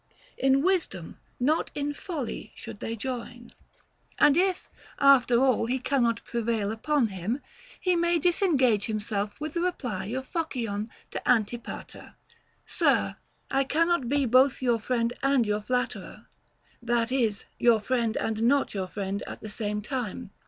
In 0.35 0.63
wisdom, 0.63 1.19
not 1.39 1.69
in 1.75 1.93
folly, 1.93 2.53
should 2.55 2.79
they 2.79 2.95
join. 2.95 3.51
And 4.17 4.35
if. 4.35 4.67
after 4.97 5.39
all, 5.39 5.67
he 5.67 5.77
cannot 5.77 6.23
prevail 6.23 6.71
upon 6.71 7.09
him, 7.09 7.39
he 7.79 7.95
may 7.95 8.17
dis 8.17 8.41
engage 8.41 8.85
himself 8.85 9.39
with 9.39 9.53
the 9.53 9.61
reply 9.61 10.05
of 10.07 10.27
Phocion 10.27 10.89
to 11.11 11.29
Anti 11.29 11.59
pater; 11.59 12.15
Sir, 12.65 13.17
I 13.51 13.63
cannot 13.63 14.09
be 14.09 14.25
both 14.25 14.59
your 14.59 14.79
friend 14.79 15.13
and 15.21 15.45
your 15.45 15.61
flatterer,— 15.61 16.25
that 16.91 17.11
is, 17.11 17.45
Your 17.59 17.79
friend 17.79 18.17
and 18.17 18.41
not 18.41 18.73
your 18.73 18.87
friend 18.87 19.21
at 19.27 19.41
the 19.41 19.49
same 19.51 19.83
time. 19.83 20.31